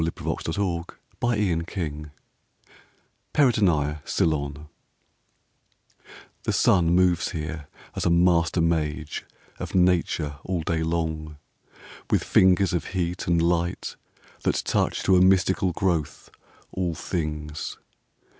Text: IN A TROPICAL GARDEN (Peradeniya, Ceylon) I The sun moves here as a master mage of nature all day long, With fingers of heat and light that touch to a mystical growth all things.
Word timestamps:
IN 0.01 0.07
A 0.07 0.09
TROPICAL 0.09 0.87
GARDEN 1.19 2.09
(Peradeniya, 3.35 4.01
Ceylon) 4.03 4.67
I 4.67 6.03
The 6.41 6.51
sun 6.51 6.95
moves 6.95 7.33
here 7.33 7.67
as 7.95 8.07
a 8.07 8.09
master 8.09 8.61
mage 8.61 9.25
of 9.59 9.75
nature 9.75 10.39
all 10.43 10.63
day 10.63 10.81
long, 10.81 11.37
With 12.09 12.23
fingers 12.23 12.73
of 12.73 12.85
heat 12.97 13.27
and 13.27 13.39
light 13.43 13.95
that 14.41 14.63
touch 14.65 15.03
to 15.03 15.17
a 15.17 15.21
mystical 15.21 15.71
growth 15.71 16.31
all 16.71 16.95
things. 16.95 17.77